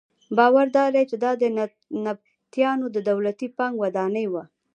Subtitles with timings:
[0.37, 1.43] باور دادی چې دا د
[2.05, 4.43] نبطیانو د دولتي بانک ودانۍ وه.